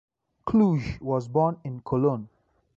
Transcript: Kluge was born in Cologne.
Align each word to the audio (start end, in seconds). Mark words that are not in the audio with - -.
Kluge 0.47 0.97
was 0.99 1.27
born 1.27 1.59
in 1.63 1.79
Cologne. 1.81 2.27